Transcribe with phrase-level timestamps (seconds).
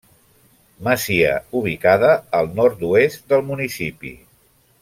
[0.87, 2.09] Masia ubicada
[2.39, 4.15] al nord-oest del municipi.